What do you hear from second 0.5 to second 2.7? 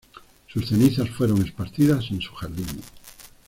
cenizas fueron esparcidas en su jardín.